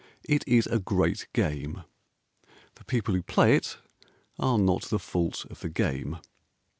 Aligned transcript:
It 0.27 0.43
is 0.47 0.65
a 0.65 0.79
great 0.79 1.27
game: 1.31 1.83
The 2.73 2.83
people 2.85 3.13
who 3.13 3.21
play 3.21 3.55
it 3.55 3.77
are 4.39 4.57
not 4.57 4.85
the 4.85 4.97
fault 4.97 5.45
of 5.51 5.59
the 5.59 5.69
game. 5.69 6.17